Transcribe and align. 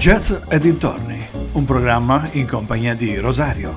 Jazz 0.00 0.32
e 0.48 0.58
dintorni, 0.58 1.22
un 1.52 1.66
programma 1.66 2.26
in 2.32 2.48
compagnia 2.48 2.94
di 2.94 3.18
Rosario. 3.18 3.74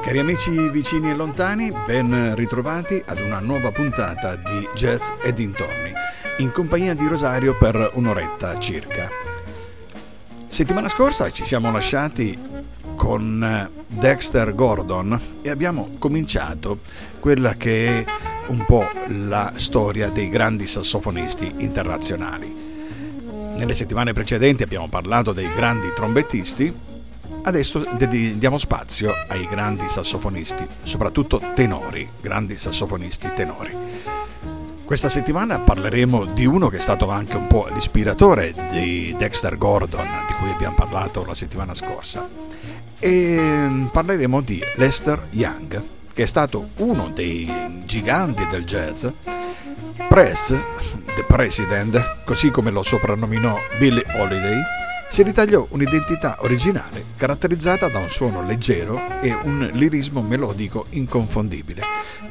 Cari 0.00 0.18
amici 0.20 0.68
vicini 0.68 1.10
e 1.10 1.14
lontani, 1.14 1.72
ben 1.84 2.36
ritrovati 2.36 3.02
ad 3.04 3.18
una 3.18 3.40
nuova 3.40 3.72
puntata 3.72 4.36
di 4.36 4.68
Jazz 4.76 5.08
e 5.20 5.32
dintorni 5.32 5.83
in 6.38 6.50
compagnia 6.52 6.94
di 6.94 7.06
Rosario 7.06 7.56
per 7.56 7.92
un'oretta 7.94 8.58
circa. 8.58 9.08
Settimana 10.48 10.88
scorsa 10.88 11.30
ci 11.30 11.44
siamo 11.44 11.70
lasciati 11.70 12.36
con 12.96 13.42
eh, 13.42 13.82
Dexter 13.86 14.54
Gordon 14.54 15.18
e 15.42 15.50
abbiamo 15.50 15.90
cominciato 15.98 16.78
quella 17.20 17.54
che 17.54 17.86
è 17.86 18.04
un 18.48 18.64
po' 18.64 18.88
la 19.06 19.52
storia 19.56 20.10
dei 20.10 20.28
grandi 20.28 20.66
sassofonisti 20.66 21.54
internazionali. 21.58 22.62
Nelle 23.56 23.74
settimane 23.74 24.12
precedenti 24.12 24.62
abbiamo 24.62 24.88
parlato 24.88 25.32
dei 25.32 25.50
grandi 25.54 25.92
trombettisti, 25.94 26.72
adesso 27.42 27.86
diamo 28.36 28.58
spazio 28.58 29.12
ai 29.28 29.46
grandi 29.46 29.88
sassofonisti, 29.88 30.66
soprattutto 30.82 31.40
tenori, 31.54 32.08
grandi 32.20 32.58
sassofonisti 32.58 33.30
tenori. 33.34 33.83
Questa 34.94 35.10
settimana 35.10 35.58
parleremo 35.58 36.24
di 36.24 36.46
uno 36.46 36.68
che 36.68 36.76
è 36.76 36.80
stato 36.80 37.10
anche 37.10 37.34
un 37.34 37.48
po' 37.48 37.66
l'ispiratore 37.72 38.54
di 38.70 39.12
Dexter 39.18 39.58
Gordon, 39.58 40.06
di 40.28 40.34
cui 40.34 40.50
abbiamo 40.50 40.76
parlato 40.76 41.24
la 41.24 41.34
settimana 41.34 41.74
scorsa. 41.74 42.28
E 43.00 43.88
parleremo 43.90 44.40
di 44.40 44.62
Lester 44.76 45.26
Young, 45.30 45.82
che 46.12 46.22
è 46.22 46.26
stato 46.26 46.68
uno 46.76 47.10
dei 47.12 47.82
giganti 47.84 48.46
del 48.46 48.64
jazz. 48.64 49.04
Press, 50.08 50.56
The 51.16 51.24
President, 51.26 52.22
così 52.24 52.52
come 52.52 52.70
lo 52.70 52.82
soprannominò 52.82 53.58
Billy 53.78 54.02
Holiday, 54.14 54.62
si 55.08 55.22
ritagliò 55.22 55.66
un'identità 55.70 56.38
originale 56.40 57.04
caratterizzata 57.16 57.88
da 57.88 57.98
un 57.98 58.10
suono 58.10 58.44
leggero 58.44 59.20
e 59.20 59.32
un 59.32 59.70
lirismo 59.72 60.22
melodico 60.22 60.86
inconfondibile, 60.90 61.82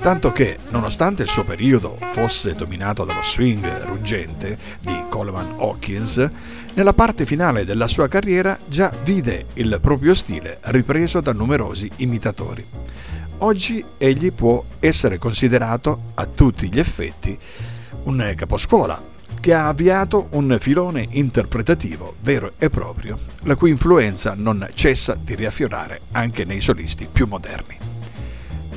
tanto 0.02 0.32
che, 0.32 0.58
nonostante 0.70 1.24
il 1.24 1.30
suo 1.30 1.44
periodo 1.44 1.98
fosse 2.12 2.56
dominato 2.56 3.06
dallo 3.06 3.22
swing 3.22 3.66
ruggente 3.86 4.58
di 4.82 5.04
Coleman 5.10 5.56
Hawkins, 5.58 6.30
nella 6.74 6.94
parte 6.94 7.26
finale 7.26 7.66
della 7.66 7.88
sua 7.88 8.08
carriera 8.08 8.58
già 8.66 8.94
vide 9.04 9.46
il 9.54 9.78
proprio 9.82 10.14
stile 10.14 10.58
ripreso 10.64 11.22
da 11.22 11.32
numerosi 11.32 11.90
imitatori. 11.98 12.66
Oggi 13.40 13.84
egli 13.98 14.32
può 14.32 14.64
essere 14.80 15.18
considerato 15.18 16.12
a 16.16 16.26
tutti 16.26 16.72
gli 16.72 16.80
effetti 16.80 17.38
un 18.04 18.34
caposcuola 18.36 19.13
che 19.44 19.54
ha 19.54 19.68
avviato 19.68 20.28
un 20.32 20.56
filone 20.58 21.06
interpretativo 21.10 22.16
vero 22.22 22.54
e 22.58 22.70
proprio, 22.70 23.20
la 23.44 23.58
cui 23.58 23.72
influenza 23.72 24.36
non 24.38 24.66
cessa 24.74 25.18
di 25.22 25.36
riaffiorare 25.36 26.00
anche 26.14 26.46
nei 26.46 26.62
solisti 26.62 27.10
più 27.12 27.28
moderni. 27.28 27.78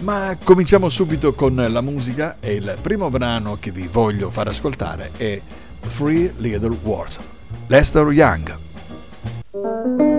Ma 0.00 0.36
cominciamo 0.42 0.88
subito 0.88 1.34
con 1.34 1.54
la 1.54 1.80
musica 1.80 2.38
e 2.40 2.54
il 2.54 2.76
primo 2.82 3.10
brano 3.10 3.56
che 3.60 3.70
vi 3.70 3.86
voglio 3.86 4.28
far 4.28 4.48
ascoltare 4.48 5.12
è 5.16 5.40
Free 5.82 6.32
Little 6.38 6.76
Wars, 6.82 7.20
Lester 7.68 8.10
Young. 8.10 10.15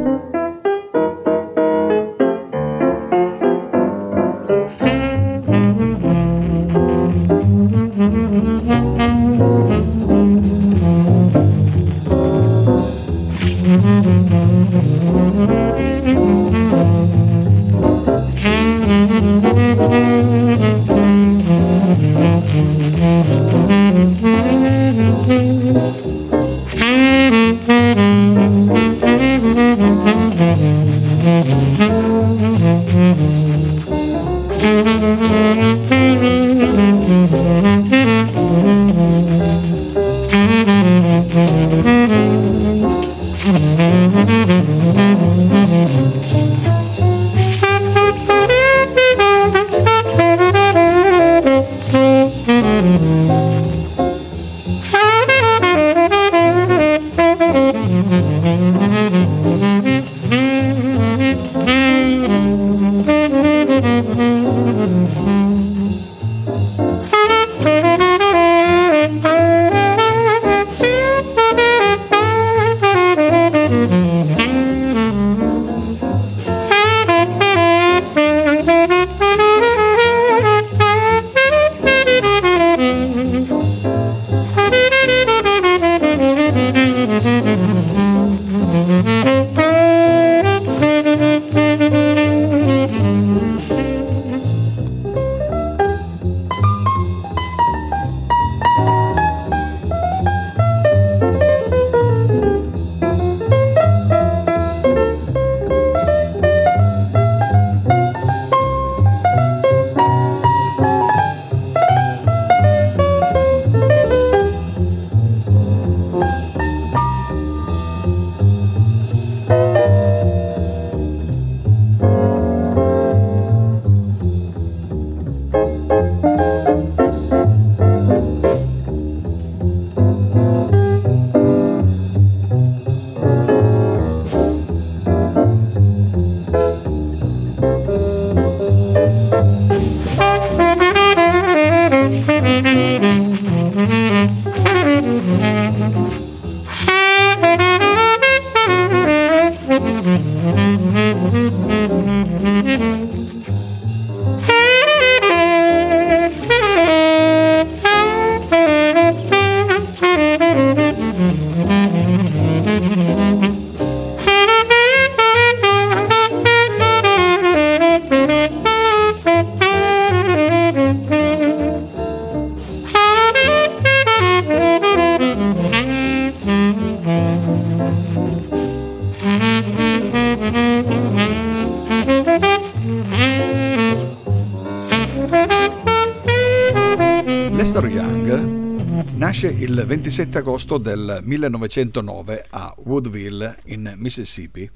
Il 189.68 189.84
27 189.86 190.38
agosto 190.38 190.78
del 190.78 191.20
1909 191.24 192.46
a 192.52 192.74
Woodville, 192.86 193.60
in 193.66 193.96
Mississippi. 193.98 194.70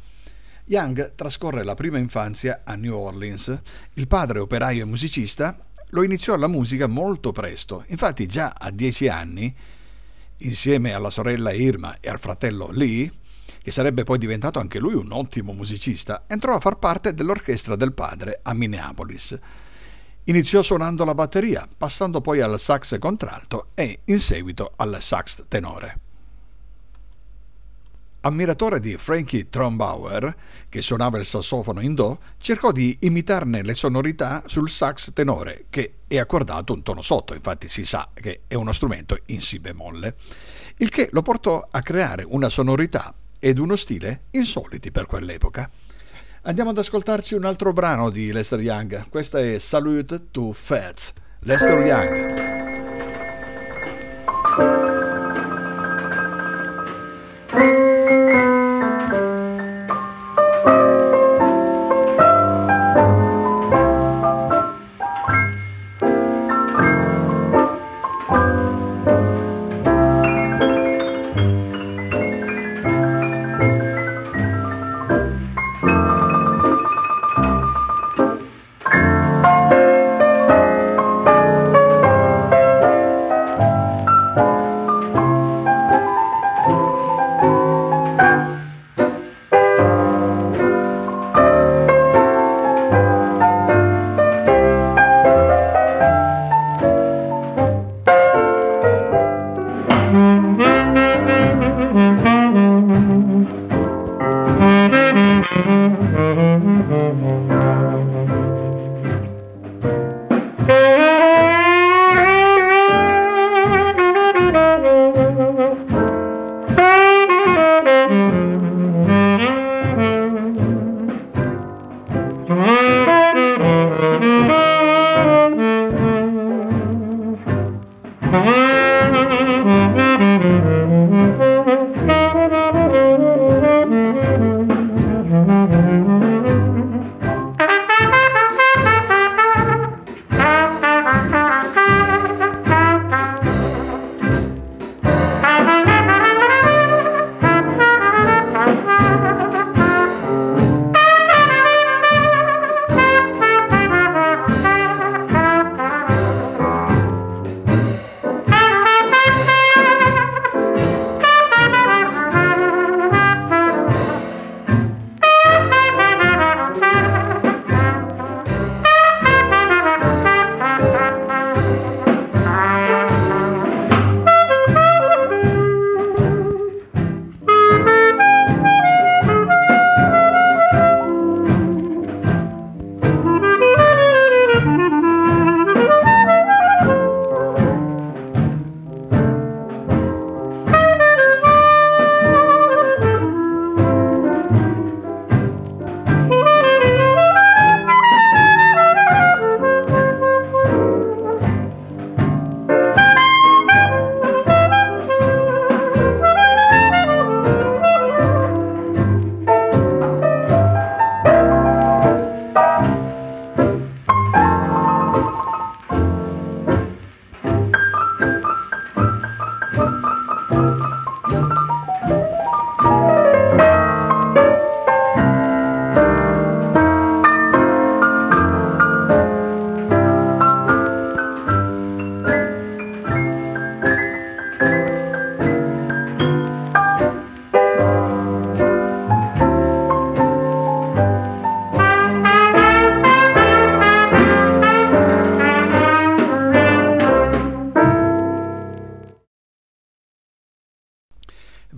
Young 0.65 1.15
trascorre 1.15 1.63
la 1.63 1.75
prima 1.75 1.97
infanzia 1.97 2.63
a 2.65 2.75
New 2.75 2.93
Orleans. 2.93 3.57
Il 3.93 4.07
padre, 4.07 4.39
operaio 4.39 4.83
e 4.83 4.85
musicista, 4.85 5.57
lo 5.91 6.03
iniziò 6.03 6.33
alla 6.33 6.49
musica 6.49 6.87
molto 6.87 7.31
presto. 7.31 7.85
Infatti, 7.87 8.27
già 8.27 8.53
a 8.57 8.69
dieci 8.69 9.07
anni, 9.07 9.55
insieme 10.39 10.91
alla 10.91 11.09
sorella 11.09 11.53
Irma 11.53 11.97
e 12.01 12.09
al 12.09 12.19
fratello 12.19 12.69
Lee, 12.73 13.09
che 13.63 13.71
sarebbe 13.71 14.03
poi 14.03 14.17
diventato 14.17 14.59
anche 14.59 14.79
lui 14.79 14.95
un 14.95 15.13
ottimo 15.13 15.53
musicista, 15.53 16.25
entrò 16.27 16.53
a 16.53 16.59
far 16.59 16.79
parte 16.79 17.13
dell'orchestra 17.13 17.77
del 17.77 17.93
padre 17.93 18.41
a 18.43 18.53
Minneapolis. 18.53 19.39
Iniziò 20.25 20.61
suonando 20.61 21.03
la 21.03 21.15
batteria, 21.15 21.67
passando 21.75 22.21
poi 22.21 22.41
al 22.41 22.59
sax 22.59 22.99
contralto 22.99 23.69
e 23.73 24.01
in 24.05 24.19
seguito 24.19 24.71
al 24.75 24.97
sax 24.99 25.45
tenore. 25.47 25.99
Ammiratore 28.23 28.79
di 28.79 28.95
Frankie 28.97 29.49
Trombauer, 29.49 30.35
che 30.69 30.81
suonava 30.83 31.17
il 31.17 31.25
sassofono 31.25 31.81
in 31.81 31.95
Do, 31.95 32.19
cercò 32.37 32.71
di 32.71 32.95
imitarne 33.01 33.63
le 33.63 33.73
sonorità 33.73 34.43
sul 34.45 34.69
sax 34.69 35.11
tenore, 35.11 35.65
che 35.71 35.95
è 36.05 36.19
accordato 36.19 36.71
un 36.71 36.83
tono 36.83 37.01
sotto, 37.01 37.33
infatti 37.33 37.67
si 37.67 37.83
sa 37.83 38.07
che 38.13 38.41
è 38.45 38.53
uno 38.53 38.73
strumento 38.73 39.17
in 39.27 39.41
Si 39.41 39.57
bemolle, 39.57 40.15
il 40.77 40.89
che 40.89 41.09
lo 41.11 41.23
portò 41.23 41.67
a 41.71 41.81
creare 41.81 42.23
una 42.27 42.49
sonorità 42.49 43.11
ed 43.39 43.57
uno 43.57 43.75
stile 43.75 44.25
insoliti 44.31 44.91
per 44.91 45.07
quell'epoca. 45.07 45.67
Andiamo 46.43 46.71
ad 46.71 46.77
ascoltarci 46.79 47.35
un 47.35 47.45
altro 47.45 47.71
brano 47.71 48.09
di 48.09 48.31
Lester 48.31 48.59
Young. 48.59 49.09
Questa 49.09 49.39
è 49.39 49.59
Salute 49.59 50.31
to 50.31 50.53
Fats. 50.53 51.13
Lester 51.41 51.77
Young. 51.85 52.50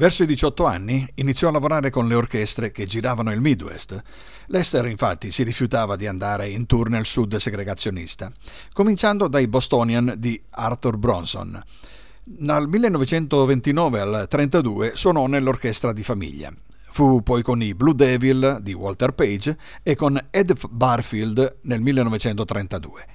Verso 0.04 0.24
i 0.24 0.26
18 0.26 0.66
anni 0.66 1.08
iniziò 1.16 1.48
a 1.48 1.52
lavorare 1.54 1.90
con 1.90 2.10
le 2.10 2.16
orchestre 2.16 2.74
che 2.74 2.86
giravano 2.86 3.32
il 3.32 3.40
Midwest. 3.40 4.04
Lester 4.48 4.86
infatti 4.88 5.32
si 5.32 5.44
rifiutava 5.44 5.96
di 5.96 6.08
andare 6.08 6.50
in 6.50 6.66
tour 6.66 6.90
nel 6.90 7.06
sud 7.06 7.38
segregazionista, 7.38 8.30
cominciando 8.74 9.30
dai 9.30 9.48
Bostonian 9.48 10.16
di 10.18 10.38
Arthur 10.50 10.98
Bronson. 10.98 11.58
Dal 12.22 12.68
1929 12.68 14.00
al 14.02 14.08
1932 14.08 14.92
suonò 14.94 15.26
nell'orchestra 15.28 15.94
di 15.94 16.04
famiglia. 16.04 16.52
Fu 16.90 17.24
poi 17.24 17.42
con 17.42 17.62
i 17.62 17.74
Blue 17.74 17.96
Devil 17.96 18.60
di 18.62 18.74
Walter 18.74 19.14
Page 19.14 19.58
e 19.84 19.96
con 19.96 20.20
Ed 20.32 20.54
Barfield 20.70 21.60
nel 21.62 21.80
1932. 21.80 23.13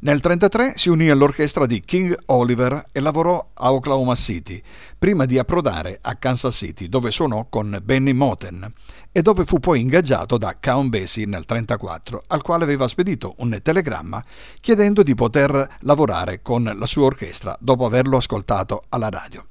Nel 0.00 0.20
1933 0.22 0.74
si 0.76 0.90
unì 0.90 1.08
all'orchestra 1.10 1.66
di 1.66 1.80
King 1.80 2.16
Oliver 2.26 2.90
e 2.92 3.00
lavorò 3.00 3.44
a 3.52 3.72
Oklahoma 3.72 4.14
City, 4.14 4.62
prima 4.96 5.24
di 5.24 5.38
approdare 5.38 5.98
a 6.00 6.14
Kansas 6.14 6.54
City, 6.54 6.88
dove 6.88 7.10
suonò 7.10 7.46
con 7.48 7.80
Benny 7.82 8.12
Moten 8.12 8.72
e 9.10 9.22
dove 9.22 9.44
fu 9.44 9.58
poi 9.58 9.80
ingaggiato 9.80 10.38
da 10.38 10.56
Count 10.60 10.90
Basie 10.90 11.24
nel 11.24 11.44
1934, 11.48 12.22
al 12.28 12.42
quale 12.42 12.62
aveva 12.62 12.86
spedito 12.86 13.34
un 13.38 13.58
telegramma 13.60 14.24
chiedendo 14.60 15.02
di 15.02 15.16
poter 15.16 15.68
lavorare 15.80 16.42
con 16.42 16.62
la 16.62 16.86
sua 16.86 17.06
orchestra 17.06 17.56
dopo 17.58 17.84
averlo 17.84 18.18
ascoltato 18.18 18.84
alla 18.90 19.08
radio. 19.08 19.46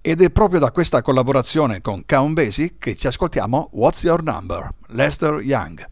Ed 0.00 0.20
è 0.22 0.30
proprio 0.30 0.58
da 0.58 0.72
questa 0.72 1.02
collaborazione 1.02 1.80
con 1.80 2.02
Count 2.04 2.34
Basie 2.34 2.74
che 2.80 2.96
ci 2.96 3.06
ascoltiamo 3.06 3.68
What's 3.74 4.02
Your 4.02 4.24
Number? 4.24 4.70
Lester 4.88 5.40
Young. 5.40 5.86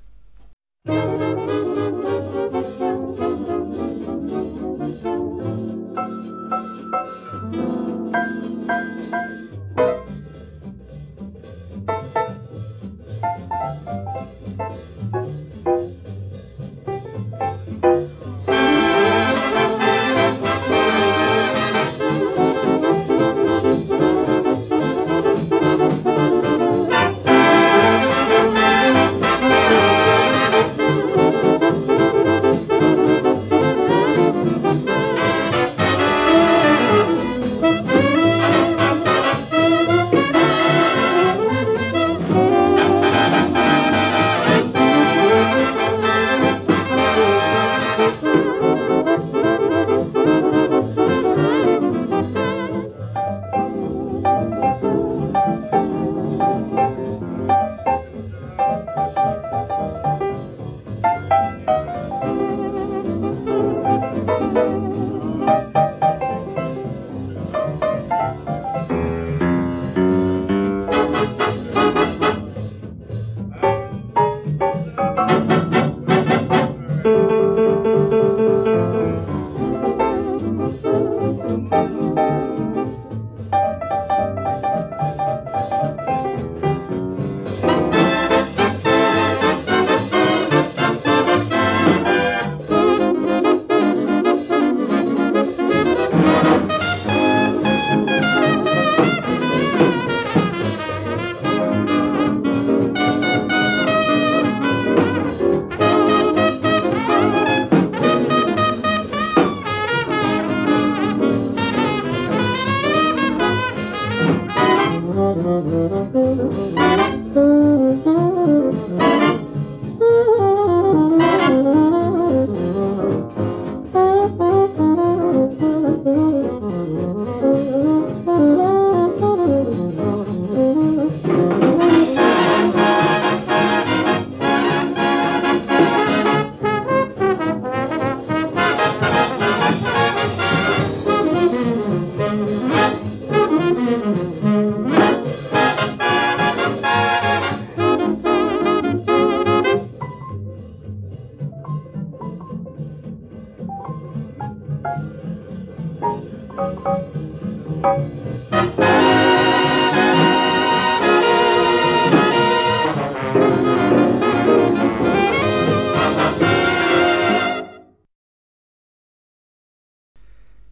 Música 14.59 15.37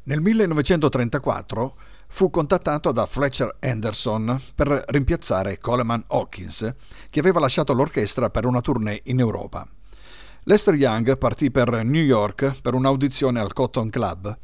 Nel 0.07 0.21
1934 0.21 1.77
fu 2.09 2.29
contattato 2.29 2.93
da 2.93 3.07
Fletcher 3.07 3.57
Anderson 3.61 4.39
per 4.55 4.85
rimpiazzare 4.89 5.59
Coleman 5.59 6.05
Hawkins, 6.09 6.75
che 7.09 7.21
aveva 7.21 7.41
lasciato 7.41 7.73
l'orchestra 7.73 8.29
per 8.29 8.45
una 8.45 8.61
tournée 8.61 9.01
in 9.05 9.19
Europa. 9.19 9.67
Lester 10.43 10.75
Young 10.75 11.17
partì 11.17 11.51
per 11.51 11.83
New 11.85 12.03
York 12.03 12.61
per 12.61 12.75
un'audizione 12.75 13.41
al 13.41 13.55
Cotton 13.55 13.89
Club, 13.89 14.37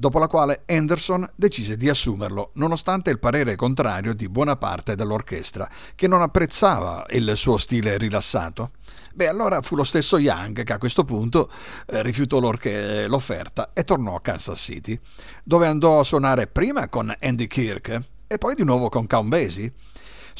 dopo 0.00 0.18
la 0.18 0.28
quale 0.28 0.62
Anderson 0.66 1.30
decise 1.36 1.76
di 1.76 1.86
assumerlo, 1.86 2.52
nonostante 2.54 3.10
il 3.10 3.18
parere 3.18 3.54
contrario 3.54 4.14
di 4.14 4.30
buona 4.30 4.56
parte 4.56 4.94
dell'orchestra, 4.94 5.68
che 5.94 6.08
non 6.08 6.22
apprezzava 6.22 7.04
il 7.10 7.36
suo 7.36 7.58
stile 7.58 7.98
rilassato. 7.98 8.70
Beh, 9.12 9.28
allora 9.28 9.60
fu 9.60 9.76
lo 9.76 9.84
stesso 9.84 10.16
Young 10.16 10.62
che 10.62 10.72
a 10.72 10.78
questo 10.78 11.04
punto 11.04 11.50
eh, 11.88 12.00
rifiutò 12.00 12.38
l'offerta 12.38 13.72
e 13.74 13.84
tornò 13.84 14.14
a 14.14 14.22
Kansas 14.22 14.58
City, 14.58 14.98
dove 15.44 15.66
andò 15.66 16.00
a 16.00 16.04
suonare 16.04 16.46
prima 16.46 16.88
con 16.88 17.14
Andy 17.20 17.46
Kirk 17.46 18.00
e 18.26 18.38
poi 18.38 18.54
di 18.54 18.64
nuovo 18.64 18.88
con 18.88 19.06
Count 19.06 19.28
Basie. 19.28 19.70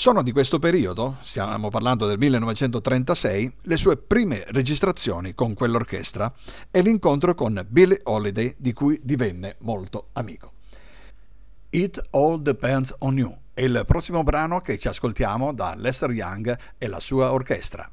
Sono 0.01 0.23
di 0.23 0.33
questo 0.33 0.59
periodo, 0.59 1.17
stiamo 1.21 1.69
parlando 1.69 2.07
del 2.07 2.17
1936, 2.17 3.57
le 3.65 3.77
sue 3.77 3.99
prime 3.99 4.45
registrazioni 4.47 5.35
con 5.35 5.53
quell'orchestra 5.53 6.33
e 6.71 6.81
l'incontro 6.81 7.35
con 7.35 7.63
Billy 7.69 7.99
Holiday 8.05 8.55
di 8.57 8.73
cui 8.73 8.99
divenne 9.03 9.57
molto 9.59 10.09
amico. 10.15 10.53
It 11.69 12.03
All 12.13 12.41
Depends 12.41 12.95
on 13.01 13.19
You 13.19 13.37
è 13.53 13.61
il 13.61 13.85
prossimo 13.87 14.23
brano 14.23 14.63
che 14.63 14.79
ci 14.79 14.89
ascoltiamo 14.89 15.53
da 15.53 15.75
Lester 15.77 16.13
Young 16.13 16.59
e 16.79 16.89
la 16.89 16.99
sua 16.99 17.35
orchestra. 17.35 17.87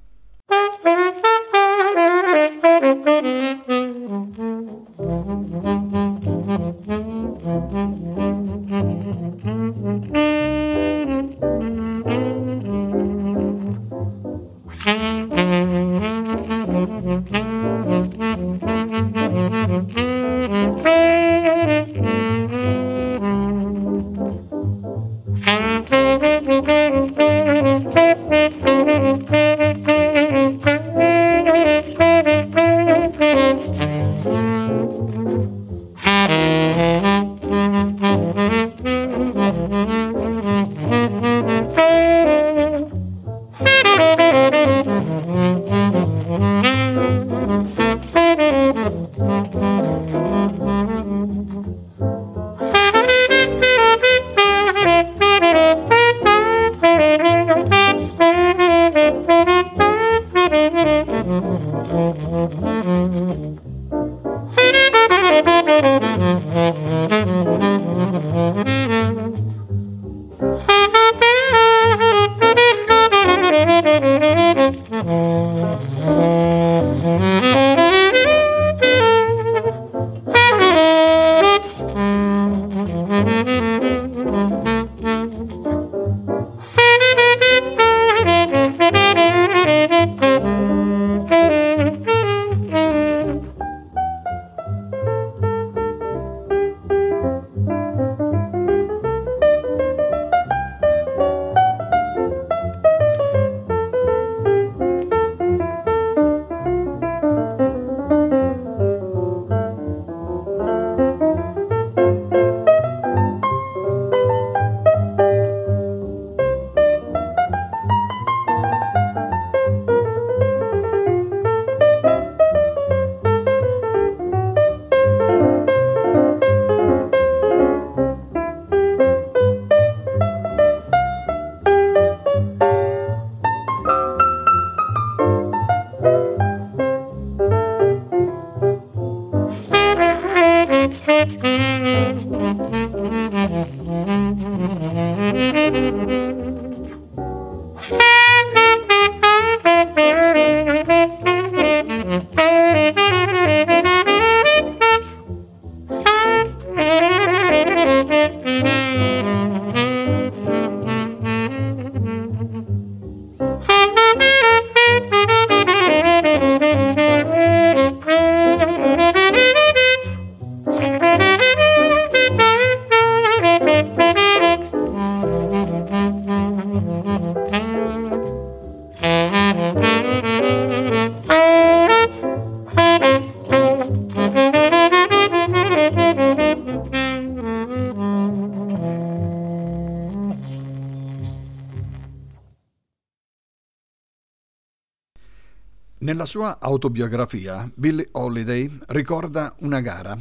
Sua 196.28 196.58
autobiografia, 196.60 197.72
Billie 197.74 198.10
Holiday 198.12 198.70
ricorda 198.88 199.56
una 199.60 199.80
gara, 199.80 200.16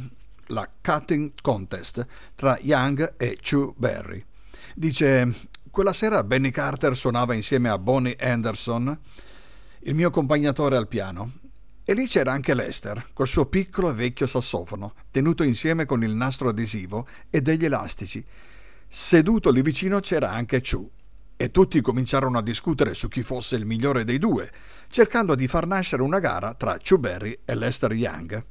la 0.47 0.67
Cutting 0.81 1.33
Contest, 1.41 2.07
tra 2.33 2.57
Young 2.61 3.15
e 3.17 3.37
Chu 3.41 3.75
Berry. 3.77 4.23
Dice: 4.73 5.29
Quella 5.69 5.91
sera 5.91 6.23
Benny 6.23 6.49
Carter 6.49 6.95
suonava 6.95 7.33
insieme 7.33 7.67
a 7.67 7.77
Bonnie 7.77 8.15
Anderson, 8.17 8.97
il 9.81 9.95
mio 9.95 10.07
accompagnatore 10.07 10.77
al 10.77 10.87
piano. 10.87 11.39
E 11.83 11.93
lì 11.93 12.07
c'era 12.07 12.31
anche 12.31 12.53
Lester, 12.53 13.09
col 13.11 13.27
suo 13.27 13.45
piccolo 13.47 13.89
e 13.89 13.93
vecchio 13.93 14.25
sassofono, 14.25 14.93
tenuto 15.11 15.43
insieme 15.43 15.85
con 15.85 16.03
il 16.03 16.15
nastro 16.15 16.47
adesivo 16.49 17.05
e 17.29 17.41
degli 17.41 17.65
elastici. 17.65 18.25
Seduto 18.87 19.51
lì 19.51 19.61
vicino 19.61 19.99
c'era 19.99 20.31
anche 20.31 20.61
Chu, 20.61 20.89
e 21.37 21.51
tutti 21.51 21.79
cominciarono 21.81 22.39
a 22.39 22.41
discutere 22.41 22.93
su 22.93 23.07
chi 23.07 23.21
fosse 23.21 23.55
il 23.55 23.65
migliore 23.65 24.03
dei 24.03 24.17
due, 24.17 24.51
cercando 24.89 25.35
di 25.35 25.47
far 25.47 25.67
nascere 25.67 26.01
una 26.01 26.19
gara 26.19 26.55
tra 26.55 26.77
Chuberry 26.77 27.39
e 27.45 27.55
Lester 27.55 27.93
Young. 27.93 28.43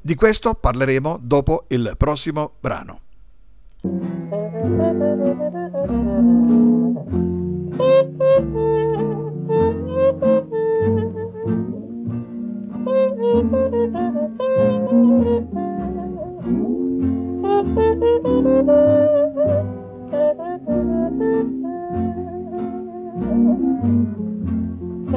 Di 0.00 0.14
questo 0.14 0.54
parleremo 0.54 1.18
dopo 1.20 1.66
il 1.68 1.94
prossimo 1.98 2.54
brano. 2.60 3.00
Thank 18.64 19.12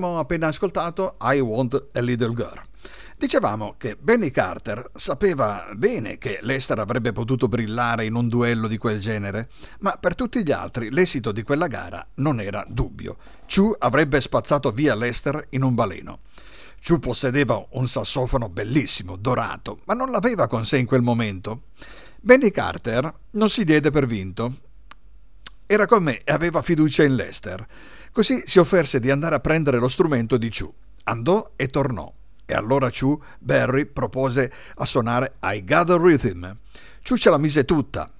Abbiamo 0.00 0.18
appena 0.18 0.46
ascoltato 0.46 1.16
I 1.20 1.40
Want 1.40 1.88
a 1.92 2.00
Little 2.00 2.32
Girl. 2.32 2.62
Dicevamo 3.18 3.74
che 3.76 3.98
Benny 4.00 4.30
Carter 4.30 4.92
sapeva 4.94 5.68
bene 5.74 6.16
che 6.16 6.38
Lester 6.40 6.78
avrebbe 6.78 7.12
potuto 7.12 7.48
brillare 7.48 8.06
in 8.06 8.14
un 8.14 8.26
duello 8.26 8.66
di 8.66 8.78
quel 8.78 8.98
genere, 8.98 9.50
ma 9.80 9.98
per 10.00 10.14
tutti 10.14 10.42
gli 10.42 10.52
altri 10.52 10.90
l'esito 10.90 11.32
di 11.32 11.42
quella 11.42 11.66
gara 11.66 12.02
non 12.14 12.40
era 12.40 12.64
dubbio. 12.66 13.18
Chu 13.46 13.74
avrebbe 13.78 14.22
spazzato 14.22 14.70
via 14.70 14.94
Lester 14.94 15.48
in 15.50 15.64
un 15.64 15.74
baleno. 15.74 16.20
Chu 16.82 16.98
possedeva 16.98 17.62
un 17.72 17.86
sassofono 17.86 18.48
bellissimo, 18.48 19.16
dorato, 19.16 19.80
ma 19.84 19.92
non 19.92 20.10
l'aveva 20.10 20.46
con 20.46 20.64
sé 20.64 20.78
in 20.78 20.86
quel 20.86 21.02
momento. 21.02 21.64
Benny 22.22 22.50
Carter 22.50 23.14
non 23.32 23.50
si 23.50 23.64
diede 23.64 23.90
per 23.90 24.06
vinto. 24.06 24.50
Era 25.66 25.84
con 25.84 26.02
me 26.02 26.22
e 26.24 26.32
aveva 26.32 26.62
fiducia 26.62 27.02
in 27.02 27.16
Lester. 27.16 27.66
Così 28.12 28.42
si 28.44 28.58
offerse 28.58 29.00
di 29.00 29.10
andare 29.10 29.36
a 29.36 29.40
prendere 29.40 29.78
lo 29.78 29.88
strumento 29.88 30.36
di 30.36 30.50
Chu. 30.50 30.72
Andò 31.04 31.52
e 31.56 31.68
tornò. 31.68 32.12
E 32.44 32.54
allora 32.54 32.90
Chu 32.90 33.20
Barry 33.38 33.86
propose 33.86 34.52
a 34.76 34.84
suonare 34.84 35.34
I 35.42 35.64
a 35.68 35.96
Rhythm. 35.96 36.56
Chu 37.02 37.16
ce 37.16 37.30
la 37.30 37.38
mise 37.38 37.64
tutta. 37.64 38.10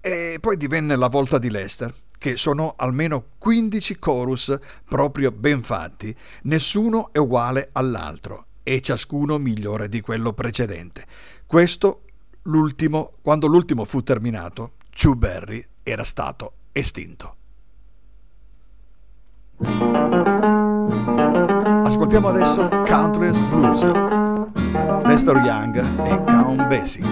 E 0.00 0.38
poi 0.40 0.56
divenne 0.56 0.96
la 0.96 1.08
volta 1.08 1.38
di 1.38 1.50
Lester 1.50 1.92
che 2.20 2.36
sono 2.36 2.74
almeno 2.76 3.28
15 3.38 3.98
chorus 3.98 4.58
proprio 4.86 5.32
ben 5.32 5.62
fatti, 5.62 6.14
nessuno 6.42 7.14
è 7.14 7.18
uguale 7.18 7.70
all'altro 7.72 8.44
e 8.62 8.82
ciascuno 8.82 9.38
migliore 9.38 9.88
di 9.88 10.02
quello 10.02 10.34
precedente. 10.34 11.06
Questo 11.46 12.02
l'ultimo, 12.42 13.12
quando 13.22 13.46
l'ultimo 13.46 13.86
fu 13.86 14.02
terminato, 14.02 14.72
Chu 14.94 15.14
Berry 15.14 15.66
era 15.82 16.04
stato 16.04 16.52
estinto. 16.72 17.36
Ascoltiamo 21.84 22.28
adesso 22.28 22.66
Countless 22.86 23.38
Blues, 23.48 23.84
Lester 25.04 25.36
Young 25.36 25.76
e 26.04 26.24
Count 26.24 26.66
Basie. 26.66 27.04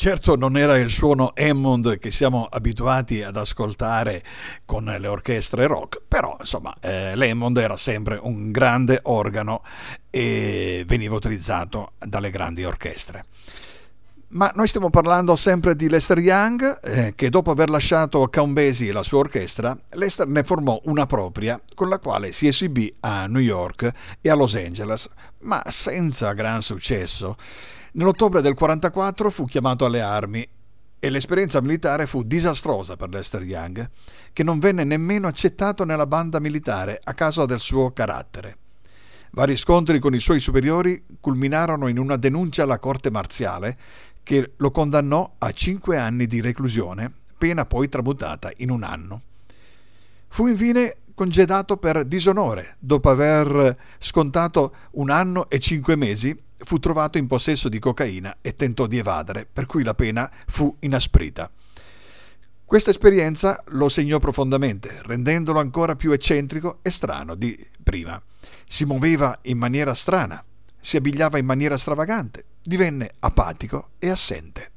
Certo 0.00 0.34
non 0.34 0.56
era 0.56 0.78
il 0.78 0.88
suono 0.88 1.34
Hammond 1.36 1.98
che 1.98 2.10
siamo 2.10 2.46
abituati 2.46 3.22
ad 3.22 3.36
ascoltare 3.36 4.24
con 4.64 4.84
le 4.84 5.06
orchestre 5.06 5.66
rock, 5.66 6.00
però 6.08 6.34
insomma 6.38 6.74
eh, 6.80 7.14
l'Hammond 7.14 7.58
era 7.58 7.76
sempre 7.76 8.18
un 8.18 8.50
grande 8.50 9.00
organo 9.02 9.62
e 10.08 10.84
veniva 10.86 11.16
utilizzato 11.16 11.92
dalle 11.98 12.30
grandi 12.30 12.64
orchestre. 12.64 13.26
Ma 14.28 14.50
noi 14.54 14.68
stiamo 14.68 14.88
parlando 14.88 15.36
sempre 15.36 15.76
di 15.76 15.86
Lester 15.90 16.18
Young, 16.20 16.80
eh, 16.82 17.12
che 17.14 17.28
dopo 17.28 17.50
aver 17.50 17.68
lasciato 17.68 18.26
Count 18.32 18.54
Basie 18.54 18.88
e 18.88 18.92
la 18.92 19.02
sua 19.02 19.18
orchestra, 19.18 19.78
Lester 19.90 20.26
ne 20.28 20.44
formò 20.44 20.80
una 20.84 21.04
propria 21.04 21.60
con 21.74 21.90
la 21.90 21.98
quale 21.98 22.32
si 22.32 22.46
esibì 22.46 22.90
a 23.00 23.26
New 23.26 23.42
York 23.42 23.92
e 24.22 24.30
a 24.30 24.34
Los 24.34 24.54
Angeles, 24.54 25.10
ma 25.40 25.62
senza 25.66 26.32
gran 26.32 26.62
successo. 26.62 27.36
Nell'ottobre 27.92 28.40
del 28.40 28.54
44 28.54 29.30
fu 29.30 29.46
chiamato 29.46 29.84
alle 29.84 30.00
armi 30.00 30.48
e 31.00 31.10
l'esperienza 31.10 31.60
militare 31.60 32.06
fu 32.06 32.22
disastrosa 32.22 32.94
per 32.94 33.08
Lester 33.08 33.42
Young, 33.42 33.90
che 34.32 34.44
non 34.44 34.60
venne 34.60 34.84
nemmeno 34.84 35.26
accettato 35.26 35.84
nella 35.84 36.06
banda 36.06 36.38
militare 36.38 37.00
a 37.02 37.14
causa 37.14 37.46
del 37.46 37.58
suo 37.58 37.90
carattere. 37.90 38.58
Vari 39.32 39.56
scontri 39.56 39.98
con 39.98 40.14
i 40.14 40.20
suoi 40.20 40.38
superiori 40.38 41.04
culminarono 41.18 41.88
in 41.88 41.98
una 41.98 42.16
denuncia 42.16 42.62
alla 42.62 42.78
corte 42.78 43.10
marziale 43.10 43.76
che 44.22 44.52
lo 44.56 44.70
condannò 44.70 45.34
a 45.38 45.50
cinque 45.50 45.96
anni 45.96 46.26
di 46.26 46.40
reclusione, 46.40 47.12
pena 47.36 47.64
poi 47.64 47.88
tramutata 47.88 48.52
in 48.58 48.70
un 48.70 48.84
anno. 48.84 49.22
Fu 50.28 50.46
infine 50.46 50.96
congedato 51.14 51.76
per 51.76 52.04
disonore 52.04 52.76
dopo 52.78 53.10
aver 53.10 53.76
scontato 53.98 54.74
un 54.92 55.10
anno 55.10 55.50
e 55.50 55.58
cinque 55.58 55.96
mesi 55.96 56.38
fu 56.64 56.78
trovato 56.78 57.18
in 57.18 57.26
possesso 57.26 57.68
di 57.68 57.78
cocaina 57.78 58.38
e 58.40 58.54
tentò 58.54 58.86
di 58.86 58.98
evadere, 58.98 59.46
per 59.50 59.66
cui 59.66 59.82
la 59.82 59.94
pena 59.94 60.30
fu 60.46 60.74
inasprita. 60.80 61.50
Questa 62.64 62.90
esperienza 62.90 63.62
lo 63.68 63.88
segnò 63.88 64.18
profondamente, 64.18 65.00
rendendolo 65.02 65.58
ancora 65.58 65.96
più 65.96 66.12
eccentrico 66.12 66.78
e 66.82 66.90
strano 66.90 67.34
di 67.34 67.58
prima. 67.82 68.22
Si 68.64 68.84
muoveva 68.84 69.36
in 69.42 69.58
maniera 69.58 69.92
strana, 69.94 70.44
si 70.78 70.96
abbigliava 70.96 71.38
in 71.38 71.46
maniera 71.46 71.76
stravagante, 71.76 72.44
divenne 72.62 73.10
apatico 73.18 73.90
e 73.98 74.08
assente. 74.08 74.70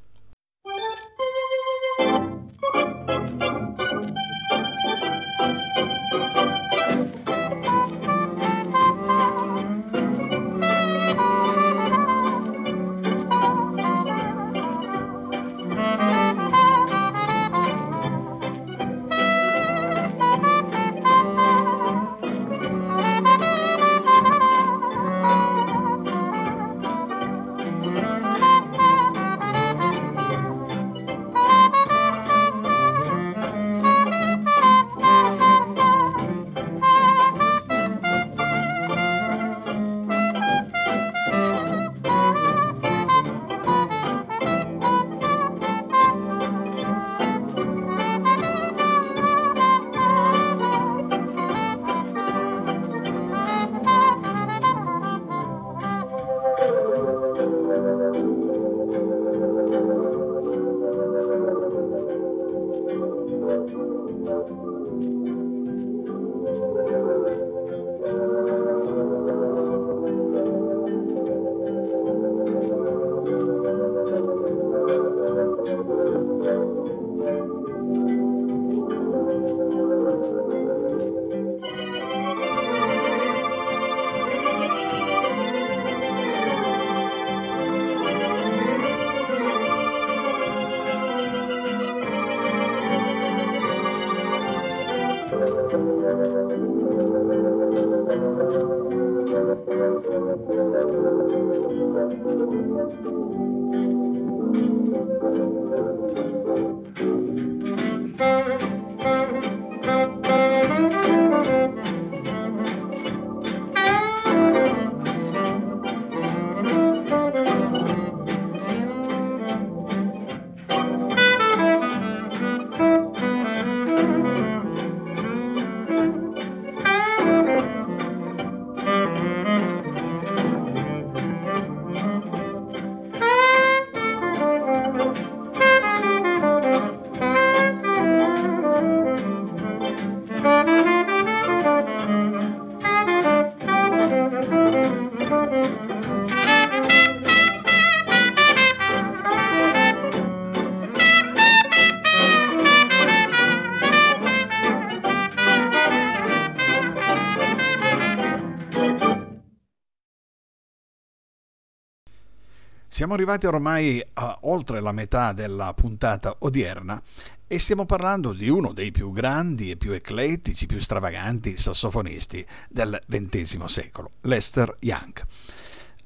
Siamo 163.04 163.18
arrivati 163.18 163.48
ormai 163.48 164.02
a 164.14 164.38
oltre 164.44 164.80
la 164.80 164.94
metà 164.94 165.34
della 165.34 165.74
puntata 165.74 166.38
odierna 166.40 167.02
e 167.46 167.60
stiamo 167.60 167.86
parlando 167.86 168.32
di 168.32 168.48
uno 168.48 168.72
dei 168.72 168.92
più 168.92 169.12
grandi 169.12 169.72
e 169.72 169.76
più 169.76 169.92
eclettici, 169.92 170.68
più 170.68 170.80
stravaganti 170.80 171.58
sassofonisti 171.58 172.46
del 172.70 172.98
XX 173.06 173.66
secolo, 173.66 174.10
Lester 174.22 174.78
Young. 174.80 175.22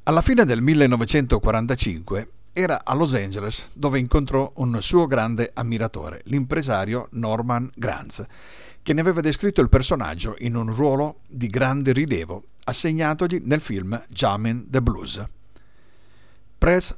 Alla 0.05 0.23
fine 0.23 0.43
del 0.43 0.59
1945 0.63 2.31
era 2.51 2.83
a 2.83 2.95
Los 2.95 3.13
Angeles 3.13 3.69
dove 3.73 3.99
incontrò 3.99 4.51
un 4.55 4.81
suo 4.81 5.05
grande 5.05 5.51
ammiratore, 5.53 6.23
l'impresario 6.23 7.09
Norman 7.11 7.69
Granz, 7.75 8.25
che 8.81 8.93
ne 8.93 9.01
aveva 9.01 9.21
descritto 9.21 9.61
il 9.61 9.69
personaggio 9.69 10.33
in 10.39 10.55
un 10.55 10.73
ruolo 10.73 11.19
di 11.27 11.45
grande 11.45 11.93
rilievo 11.93 12.43
assegnatogli 12.63 13.41
nel 13.43 13.61
film 13.61 14.03
Jamming 14.09 14.65
the 14.71 14.81
Blues. 14.81 15.23
Press 16.57 16.97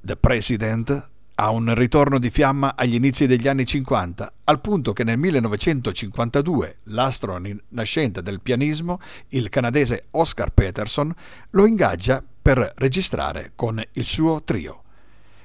The 0.00 0.16
President 0.16 1.10
ha 1.34 1.50
un 1.50 1.74
ritorno 1.74 2.18
di 2.18 2.30
fiamma 2.30 2.74
agli 2.74 2.94
inizi 2.94 3.26
degli 3.26 3.46
anni 3.46 3.66
50, 3.66 4.32
al 4.44 4.60
punto 4.60 4.94
che 4.94 5.04
nel 5.04 5.18
1952 5.18 6.78
l'astro 6.84 7.38
nascente 7.68 8.22
del 8.22 8.40
pianismo, 8.40 8.98
il 9.28 9.50
canadese 9.50 10.06
Oscar 10.12 10.50
Peterson, 10.52 11.14
lo 11.50 11.66
ingaggia 11.66 12.24
per 12.42 12.72
registrare 12.76 13.52
con 13.54 13.82
il 13.92 14.04
suo 14.04 14.42
trio. 14.42 14.82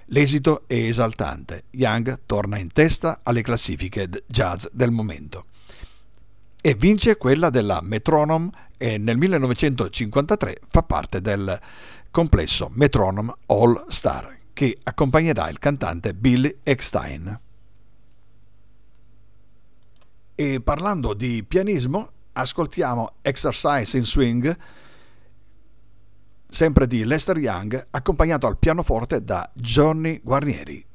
L'esito 0.08 0.64
è 0.68 0.76
esaltante. 0.76 1.66
Young 1.72 2.22
torna 2.26 2.58
in 2.58 2.72
testa 2.72 3.20
alle 3.24 3.42
classifiche 3.42 4.10
jazz 4.28 4.68
del 4.72 4.92
momento 4.92 5.48
e 6.66 6.74
vince 6.74 7.16
quella 7.18 7.52
della 7.52 7.80
Metronome 7.84 8.50
e 8.80 8.98
nel 8.98 9.18
1953 9.18 10.62
fa 10.68 10.82
parte 10.82 11.22
del 11.22 11.60
complesso 12.16 12.70
Metronome 12.72 13.34
All 13.48 13.88
Star, 13.90 14.38
che 14.54 14.78
accompagnerà 14.84 15.50
il 15.50 15.60
cantante 15.60 16.14
Billy 16.14 16.60
Eckstein. 16.64 17.38
E 20.34 20.62
parlando 20.62 21.14
di 21.14 21.44
pianismo, 21.46 22.10
ascoltiamo 22.32 23.16
Exercise 23.22 23.98
in 23.98 24.06
Swing, 24.06 24.58
sempre 26.48 26.88
di 26.88 27.04
Lester 27.04 27.38
Young, 27.38 27.88
accompagnato 27.92 28.48
al 28.48 28.58
pianoforte 28.60 29.22
da 29.22 29.52
Johnny 29.54 30.22
Guarnieri. 30.24 30.86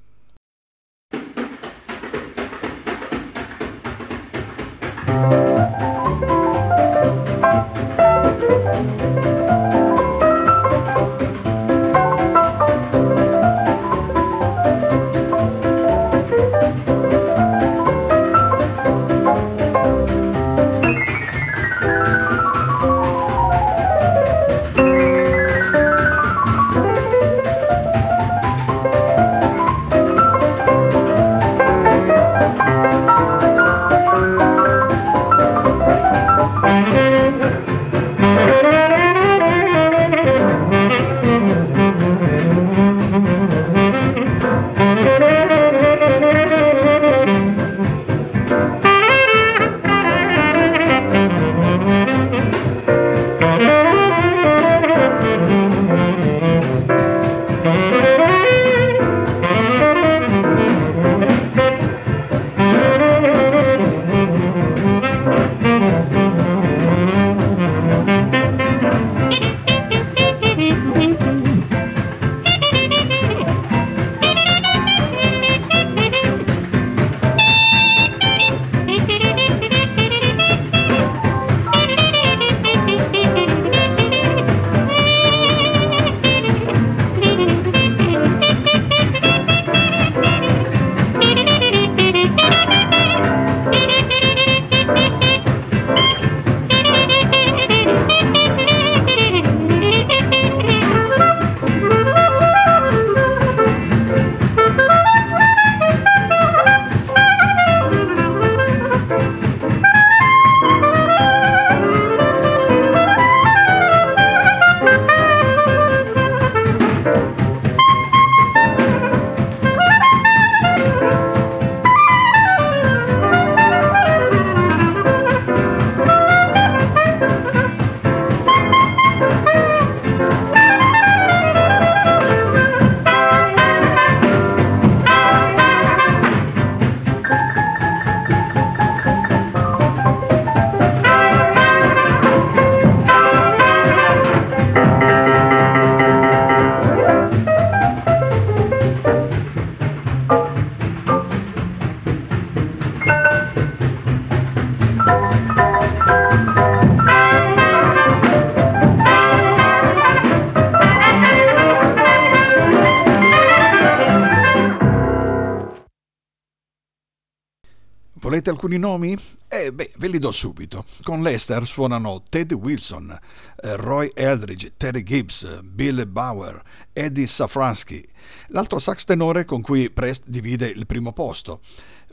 Volete 168.40 168.56
alcuni 168.56 168.78
nomi? 168.78 169.18
Eh 169.48 169.70
beh, 169.70 169.92
ve 169.98 170.08
li 170.08 170.18
do 170.18 170.30
subito. 170.30 170.82
Con 171.02 171.20
Lester 171.20 171.66
suonano 171.66 172.22
Ted 172.26 172.52
Wilson, 172.52 173.10
eh, 173.10 173.76
Roy 173.76 174.10
Eldridge, 174.14 174.72
Terry 174.78 175.02
Gibbs, 175.02 175.60
Bill 175.62 176.06
Bauer, 176.08 176.62
Eddie 176.94 177.26
Safransky, 177.26 178.02
l'altro 178.48 178.78
sax 178.78 179.04
tenore 179.04 179.44
con 179.44 179.60
cui 179.60 179.90
Prest 179.90 180.22
divide 180.24 180.68
il 180.68 180.86
primo 180.86 181.12
posto, 181.12 181.60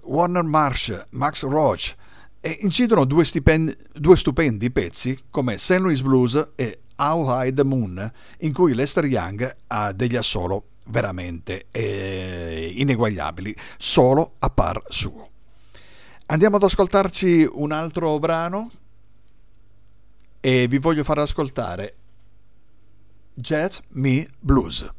Warner 0.03 0.43
Marsh, 0.43 1.05
Max 1.11 1.43
Roach, 1.43 1.95
e 2.41 2.57
incidono 2.59 3.05
due, 3.05 3.23
stipendi, 3.23 3.73
due 3.93 4.17
stupendi 4.17 4.69
pezzi 4.69 5.17
come 5.30 5.57
St. 5.57 5.78
Louis 5.78 6.01
Blues 6.01 6.49
e 6.55 6.80
How 6.97 7.25
High 7.25 7.53
the 7.53 7.63
Moon, 7.63 8.11
in 8.39 8.51
cui 8.51 8.73
Lester 8.73 9.05
Young 9.05 9.55
ha 9.67 9.93
degli 9.93 10.17
assolo 10.17 10.71
veramente 10.88 11.67
eh, 11.71 12.73
ineguagliabili, 12.75 13.55
solo 13.78 14.34
a 14.39 14.49
par 14.49 14.82
suo. 14.89 15.30
Andiamo 16.30 16.57
ad 16.57 16.63
ascoltarci 16.63 17.47
un 17.53 17.71
altro 17.71 18.19
brano 18.19 18.69
e 20.41 20.67
vi 20.67 20.78
voglio 20.78 21.05
far 21.05 21.19
ascoltare 21.19 21.95
Jazz 23.34 23.78
Me 23.91 24.28
Blues. 24.38 24.91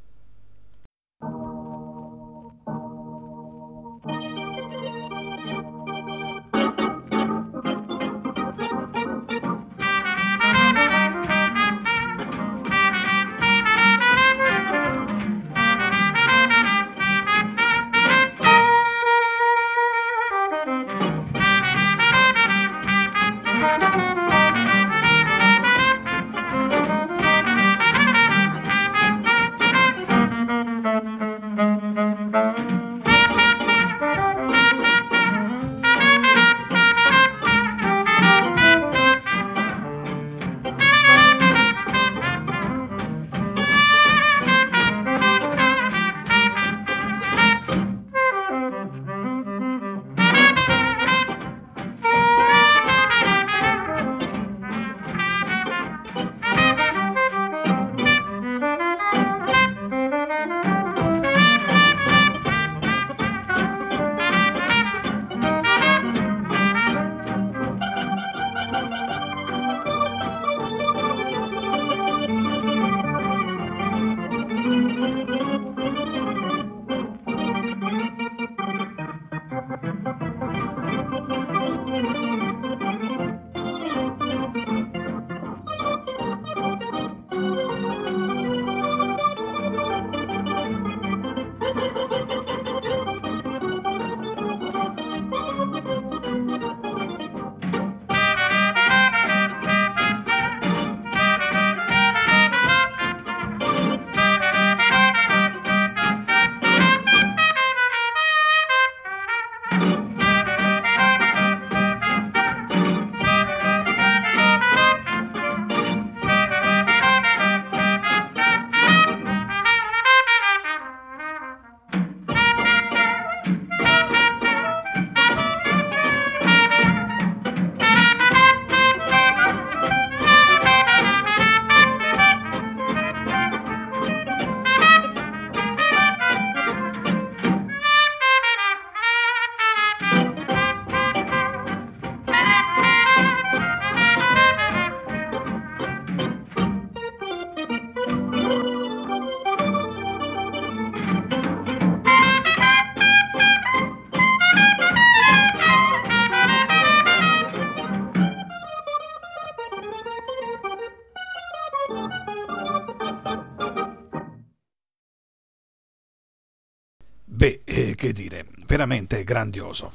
Veramente 168.78 169.24
grandioso. 169.24 169.92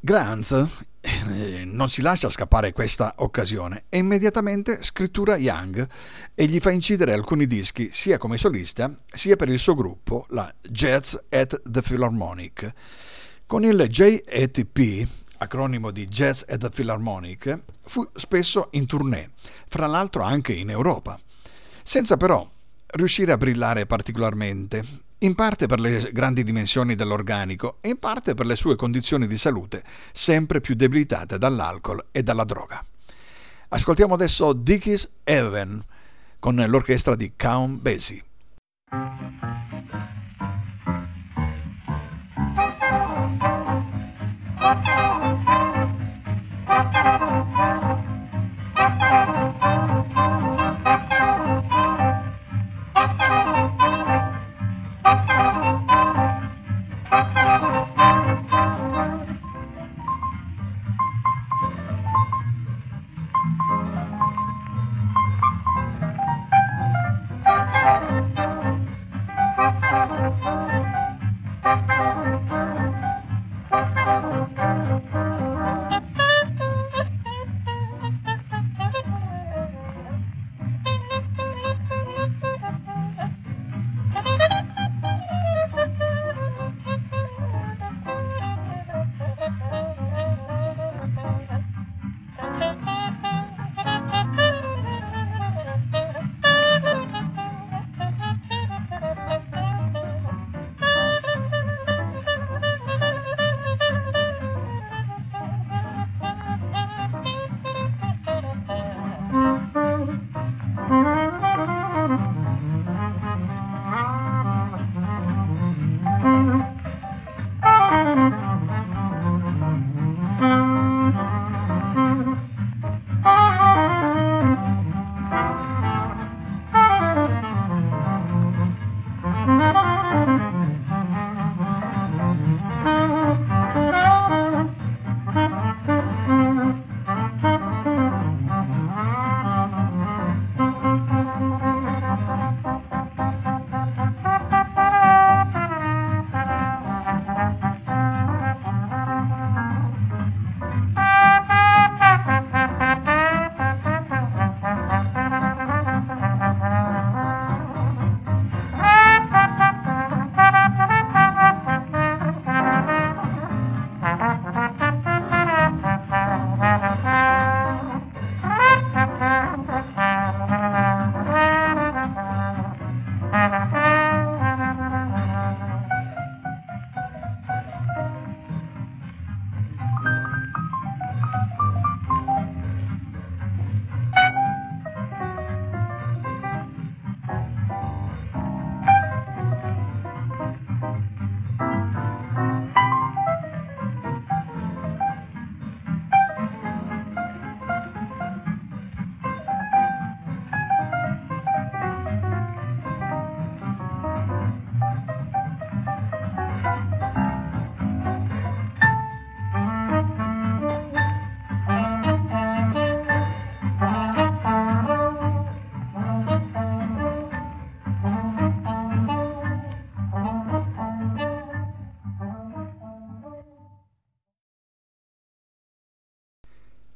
Granz 0.00 0.52
eh, 1.02 1.64
non 1.66 1.90
si 1.90 2.00
lascia 2.00 2.30
scappare 2.30 2.72
questa 2.72 3.14
occasione 3.18 3.84
e 3.90 3.98
immediatamente 3.98 4.82
scrittura 4.82 5.36
Young 5.36 5.86
e 6.34 6.46
gli 6.46 6.58
fa 6.58 6.70
incidere 6.70 7.12
alcuni 7.12 7.46
dischi 7.46 7.90
sia 7.92 8.16
come 8.16 8.38
solista 8.38 8.90
sia 9.12 9.36
per 9.36 9.50
il 9.50 9.58
suo 9.58 9.74
gruppo, 9.74 10.24
la 10.28 10.52
Jazz 10.62 11.16
at 11.28 11.60
the 11.70 11.82
Philharmonic. 11.82 12.72
Con 13.46 13.62
il 13.62 13.86
JATP, 13.86 15.06
acronimo 15.38 15.90
di 15.90 16.06
Jazz 16.06 16.44
at 16.48 16.60
the 16.60 16.70
Philharmonic, 16.70 17.58
fu 17.82 18.08
spesso 18.14 18.68
in 18.72 18.86
tournée, 18.86 19.30
fra 19.68 19.86
l'altro 19.86 20.22
anche 20.22 20.54
in 20.54 20.70
Europa, 20.70 21.18
senza 21.82 22.16
però 22.16 22.50
riuscire 22.86 23.32
a 23.32 23.36
brillare 23.36 23.84
particolarmente 23.84 25.03
in 25.24 25.34
parte 25.34 25.66
per 25.66 25.80
le 25.80 26.10
grandi 26.12 26.42
dimensioni 26.42 26.94
dell'organico 26.94 27.78
e 27.80 27.88
in 27.88 27.98
parte 27.98 28.34
per 28.34 28.44
le 28.46 28.54
sue 28.54 28.76
condizioni 28.76 29.26
di 29.26 29.38
salute 29.38 29.82
sempre 30.12 30.60
più 30.60 30.74
debilitate 30.74 31.38
dall'alcol 31.38 32.06
e 32.12 32.22
dalla 32.22 32.44
droga. 32.44 32.84
Ascoltiamo 33.68 34.14
adesso 34.14 34.52
Dickies 34.52 35.10
Even 35.24 35.82
con 36.38 36.56
l'orchestra 36.56 37.16
di 37.16 37.32
Count 37.36 37.80
Basie. 37.80 38.22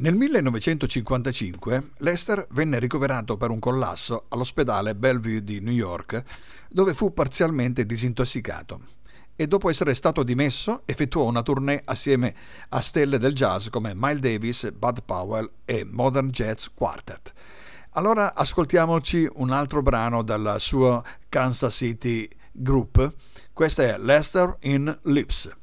Nel 0.09 0.16
1955 0.16 1.90
Lester 1.98 2.46
venne 2.52 2.78
ricoverato 2.78 3.36
per 3.36 3.50
un 3.50 3.59
collasso 3.59 4.24
all'ospedale 4.28 4.94
Bellevue 4.94 5.44
di 5.44 5.61
New 5.61 5.74
York, 5.74 6.24
dove 6.70 6.94
fu 6.94 7.12
parzialmente 7.12 7.84
disintossicato 7.84 8.80
e 9.36 9.46
dopo 9.46 9.68
essere 9.68 9.92
stato 9.92 10.22
dimesso 10.22 10.80
effettuò 10.86 11.24
una 11.24 11.42
tournée 11.42 11.82
assieme 11.84 12.34
a 12.70 12.80
stelle 12.80 13.18
del 13.18 13.34
jazz 13.34 13.68
come 13.68 13.92
Miles 13.94 14.20
Davis, 14.20 14.70
Bud 14.70 15.02
Powell 15.04 15.50
e 15.66 15.84
Modern 15.84 16.28
Jazz 16.28 16.68
Quartet. 16.72 17.34
Allora 17.90 18.34
ascoltiamoci 18.34 19.28
un 19.34 19.50
altro 19.50 19.82
brano 19.82 20.22
dal 20.22 20.56
suo 20.59 21.02
Kansas 21.28 21.74
City 21.74 22.26
Group, 22.50 23.14
questo 23.52 23.82
è 23.82 23.98
Lester 23.98 24.56
in 24.61 24.98
Lips. 25.02 25.54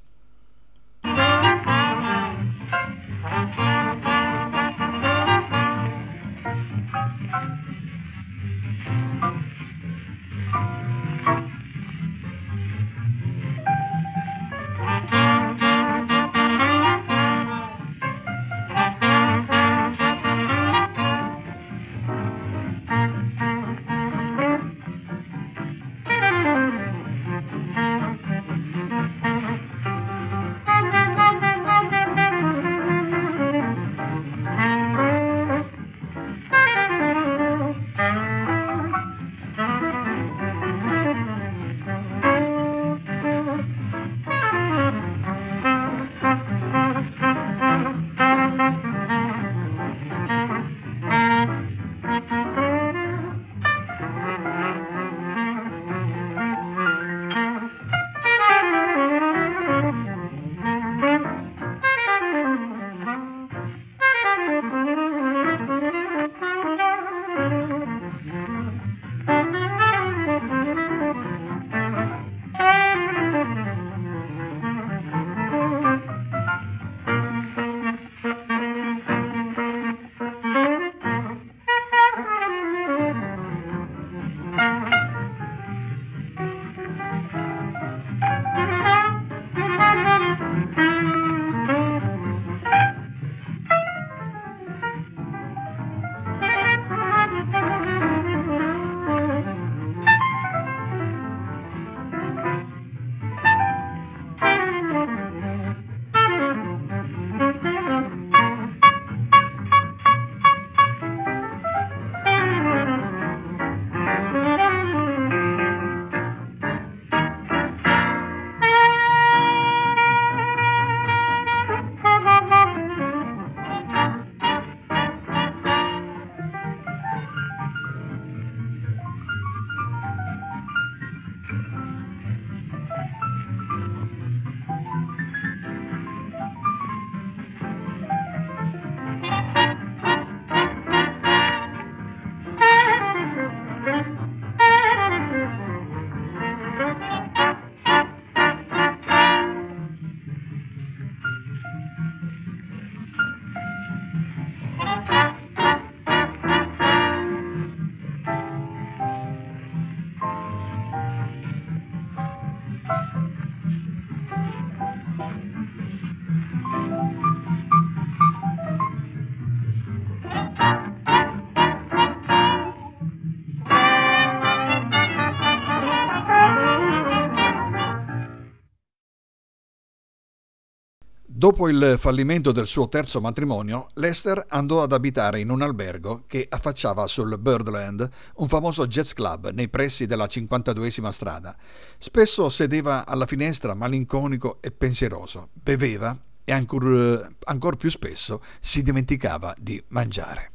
Dopo 181.45 181.69
il 181.69 181.97
fallimento 181.99 182.51
del 182.51 182.65
suo 182.65 182.89
terzo 182.89 183.21
matrimonio, 183.21 183.89
Lester 183.97 184.45
andò 184.49 184.81
ad 184.81 184.91
abitare 184.93 185.41
in 185.41 185.51
un 185.51 185.61
albergo 185.61 186.23
che 186.25 186.47
affacciava 186.49 187.05
sul 187.05 187.37
Birdland, 187.37 188.09
un 188.37 188.47
famoso 188.47 188.87
jazz 188.87 189.11
club 189.11 189.51
nei 189.51 189.69
pressi 189.69 190.07
della 190.07 190.25
52esima 190.25 191.09
strada. 191.09 191.55
Spesso 191.99 192.49
sedeva 192.49 193.05
alla 193.05 193.27
finestra 193.27 193.75
malinconico 193.75 194.57
e 194.59 194.71
pensieroso, 194.71 195.49
beveva 195.53 196.17
e 196.43 196.51
ancora 196.51 197.31
ancor 197.43 197.75
più 197.75 197.91
spesso 197.91 198.41
si 198.59 198.81
dimenticava 198.81 199.53
di 199.59 199.79
mangiare. 199.89 200.49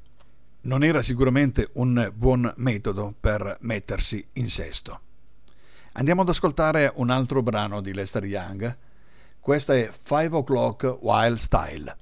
Non 0.63 0.83
era 0.83 1.03
sicuramente 1.03 1.69
un 1.75 2.11
buon 2.17 2.53
metodo 2.57 3.15
per 3.21 3.59
mettersi 3.61 4.27
in 4.33 4.49
sesto. 4.49 5.01
Andiamo 5.93 6.23
ad 6.23 6.29
ascoltare 6.31 6.91
un 6.97 7.11
altro 7.11 7.45
brano 7.45 7.81
di 7.81 7.95
Lester 7.95 8.25
Young, 8.25 8.77
questa 9.41 9.75
è 9.75 9.91
5 9.91 10.39
O'Clock 10.39 10.99
Wild 11.01 11.39
Style. 11.39 11.97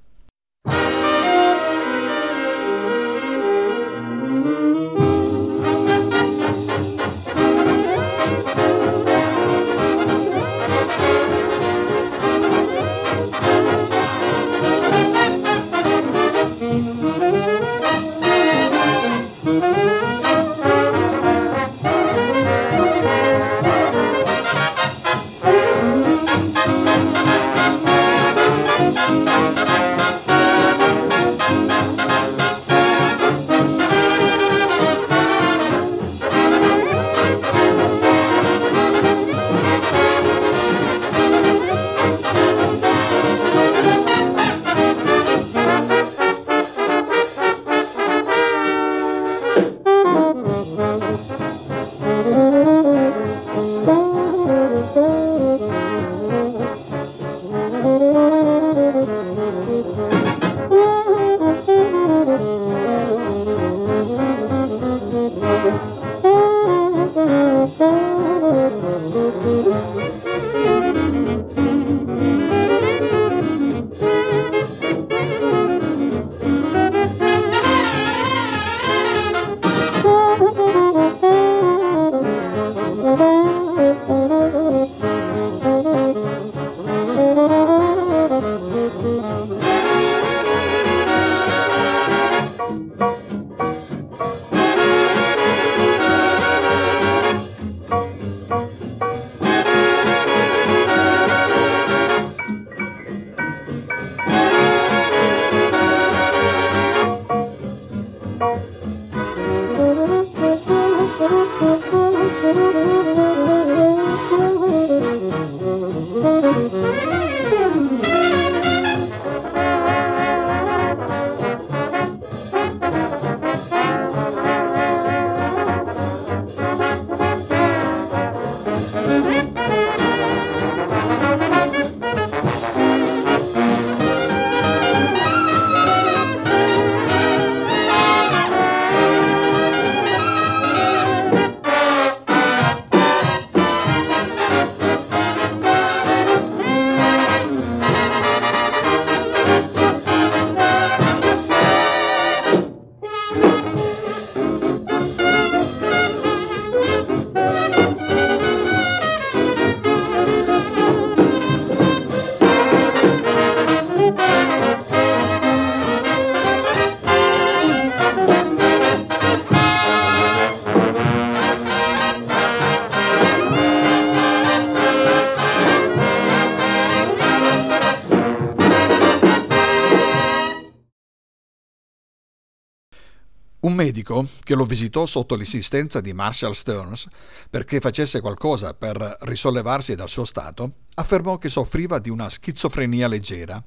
Medico, 183.74 184.24
che 184.44 184.54
lo 184.54 184.64
visitò 184.64 185.04
sotto 185.04 185.34
l'insistenza 185.34 186.00
di 186.00 186.12
Marshall 186.12 186.52
Stearns 186.52 187.08
perché 187.50 187.80
facesse 187.80 188.20
qualcosa 188.20 188.72
per 188.72 189.16
risollevarsi 189.22 189.96
dal 189.96 190.08
suo 190.08 190.24
stato, 190.24 190.74
affermò 190.94 191.38
che 191.38 191.48
soffriva 191.48 191.98
di 191.98 192.08
una 192.08 192.28
schizofrenia 192.28 193.08
leggera 193.08 193.60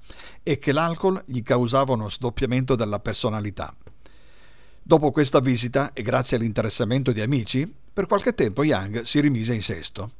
e 0.44 0.58
che 0.60 0.72
l'alcol 0.72 1.22
gli 1.26 1.44
causava 1.44 1.92
uno 1.92 2.08
sdoppiamento 2.08 2.76
della 2.76 3.00
personalità. 3.00 3.76
Dopo 4.82 5.12
questa 5.12 5.39
visita 5.39 5.92
e 5.92 6.04
grazie 6.04 6.38
all'interessamento 6.38 7.12
di 7.12 7.20
amici, 7.20 7.72
per 7.94 8.08
qualche 8.08 8.34
tempo 8.34 8.64
Young 8.64 9.02
si 9.02 9.20
rimise 9.20 9.54
in 9.54 9.62
sesto. 9.62 10.12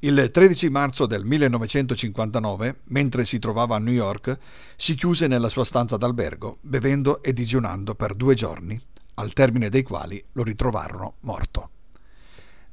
Il 0.00 0.28
13 0.30 0.68
marzo 0.68 1.06
del 1.06 1.24
1959, 1.24 2.80
mentre 2.88 3.24
si 3.24 3.38
trovava 3.38 3.76
a 3.76 3.78
New 3.78 3.94
York, 3.94 4.38
si 4.76 4.94
chiuse 4.94 5.26
nella 5.26 5.48
sua 5.48 5.64
stanza 5.64 5.96
d'albergo, 5.96 6.58
bevendo 6.60 7.22
e 7.22 7.32
digiunando 7.32 7.94
per 7.94 8.12
due 8.12 8.34
giorni 8.34 8.78
al 9.16 9.32
termine 9.32 9.68
dei 9.68 9.82
quali 9.82 10.22
lo 10.32 10.42
ritrovarono 10.42 11.16
morto. 11.20 11.70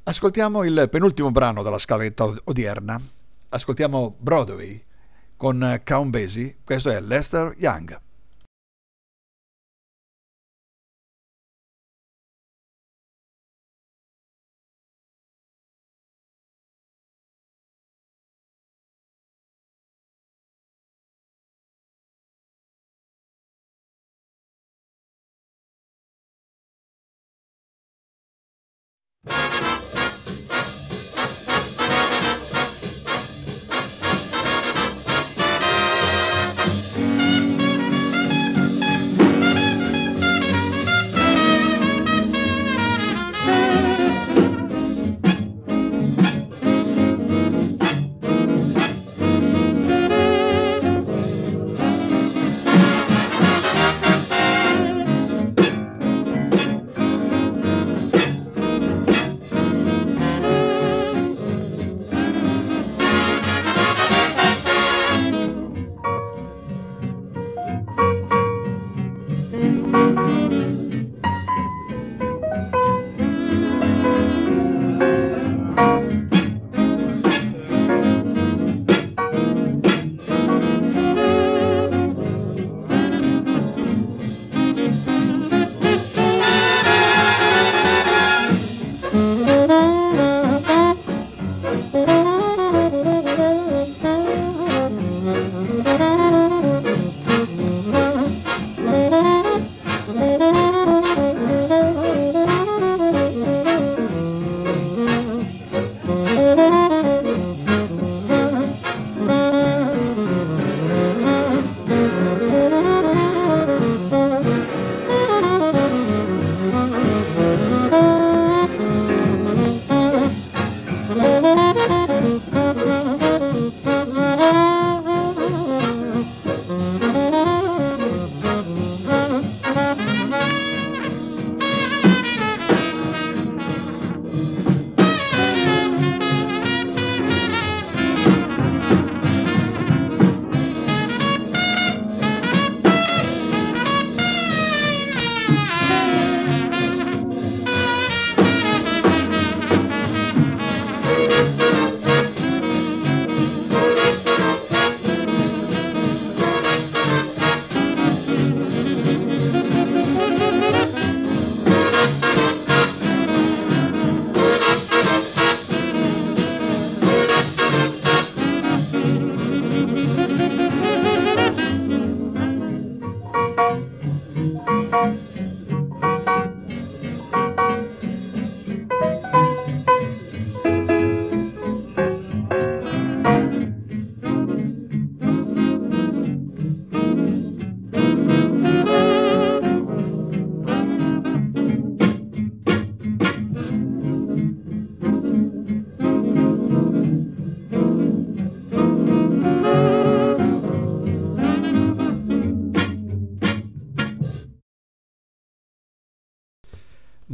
Ascoltiamo 0.04 0.64
il 0.64 0.88
penultimo 0.90 1.30
brano 1.30 1.62
della 1.62 1.78
scaletta 1.78 2.32
odierna. 2.44 3.00
Ascoltiamo 3.48 4.16
Broadway 4.18 4.82
con 5.36 5.80
Count 5.84 6.10
Basie. 6.10 6.56
Questo 6.64 6.90
è 6.90 7.00
Lester 7.00 7.54
Young. 7.56 8.03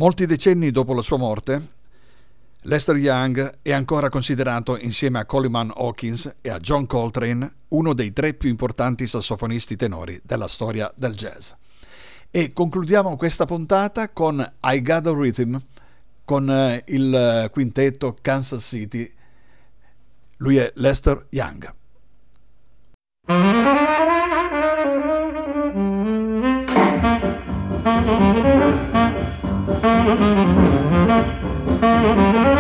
Molti 0.01 0.25
decenni 0.25 0.71
dopo 0.71 0.95
la 0.95 1.03
sua 1.03 1.19
morte, 1.19 1.69
Lester 2.63 2.97
Young 2.97 3.59
è 3.61 3.73
ancora 3.73 4.09
considerato, 4.09 4.79
insieme 4.79 5.19
a 5.19 5.27
Coleman 5.27 5.71
Hawkins 5.75 6.37
e 6.41 6.49
a 6.49 6.57
John 6.57 6.87
Coltrane, 6.87 7.53
uno 7.69 7.93
dei 7.93 8.11
tre 8.15 8.33
più 8.33 8.49
importanti 8.49 9.07
sassofonisti 9.07 9.77
tenori 9.77 10.19
della 10.25 10.49
storia 10.49 10.91
del 10.97 11.13
jazz. 11.15 11.51
E 12.31 12.55
concludiamo 12.55 13.15
questa 13.19 13.45
puntata 13.45 14.09
con 14.09 14.39
I 14.39 14.83
a 14.87 15.01
Rhythm, 15.05 15.61
con 16.25 16.51
eh, 16.51 16.83
il 16.87 17.51
quintetto 17.53 18.17
Kansas 18.23 18.65
City. 18.65 19.13
Lui 20.39 20.57
è 20.57 20.73
Lester 20.77 21.27
Young. 21.29 21.75
Thank 30.11 30.21
you. 32.55 32.60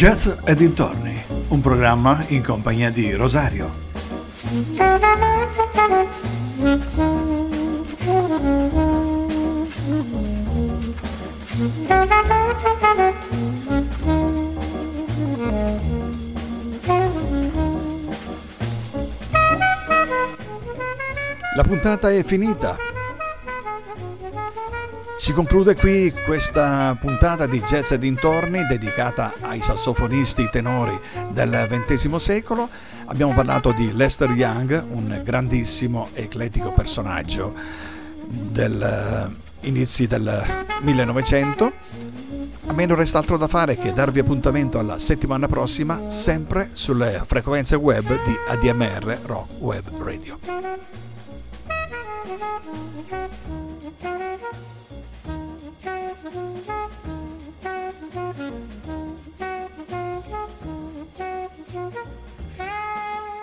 Jazz 0.00 0.28
e 0.46 0.54
dintorni, 0.54 1.22
un 1.48 1.60
programma 1.60 2.24
in 2.28 2.42
compagnia 2.42 2.88
di 2.88 3.12
Rosario. 3.12 3.70
La 21.54 21.62
puntata 21.62 22.10
è 22.10 22.24
finita. 22.24 22.89
Si 25.30 25.36
conclude 25.36 25.76
qui 25.76 26.12
questa 26.24 26.96
puntata 26.98 27.46
di 27.46 27.60
Jazz 27.60 27.92
e 27.92 27.98
dintorni 27.98 28.66
dedicata 28.66 29.34
ai 29.42 29.62
sassofonisti 29.62 30.48
tenori 30.50 30.98
del 31.30 31.68
XX 31.70 32.16
secolo. 32.16 32.68
Abbiamo 33.04 33.32
parlato 33.32 33.70
di 33.70 33.92
Lester 33.92 34.30
Young, 34.32 34.86
un 34.90 35.20
grandissimo 35.22 36.08
e 36.14 36.22
eclettico 36.22 36.72
personaggio 36.72 37.54
degli 38.26 38.82
eh, 38.82 39.28
inizi 39.68 40.08
del 40.08 40.44
1900. 40.80 41.72
A 42.66 42.72
me 42.72 42.86
non 42.86 42.96
resta 42.96 43.18
altro 43.18 43.36
da 43.36 43.46
fare 43.46 43.76
che 43.76 43.92
darvi 43.92 44.18
appuntamento 44.18 44.80
alla 44.80 44.98
settimana 44.98 45.46
prossima, 45.46 46.08
sempre 46.08 46.70
sulle 46.72 47.22
frequenze 47.24 47.76
web 47.76 48.04
di 48.24 48.36
ADMR 48.48 49.20
Rock 49.26 49.60
Web 49.60 50.02
Radio. 50.02 50.70
Thank 55.82 56.24
you. 61.74 63.39